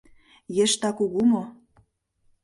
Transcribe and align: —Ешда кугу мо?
—Ешда 0.63 0.89
кугу 0.97 1.21
мо? 1.31 1.43